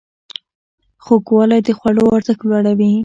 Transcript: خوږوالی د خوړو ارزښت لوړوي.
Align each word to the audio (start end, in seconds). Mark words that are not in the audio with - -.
خوږوالی 1.05 1.59
د 1.65 1.69
خوړو 1.77 2.03
ارزښت 2.15 2.41
لوړوي. 2.49 2.91